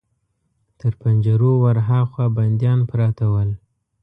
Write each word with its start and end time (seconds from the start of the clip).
تر 0.79 0.91
پنجرو 1.01 1.51
ور 1.63 1.77
هاخوا 1.87 2.25
بنديان 2.37 2.79
پراته 2.89 3.25
ول. 3.33 3.49